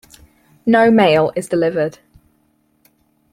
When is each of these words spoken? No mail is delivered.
No 0.65 0.89
mail 0.89 1.31
is 1.35 1.47
delivered. 1.47 1.99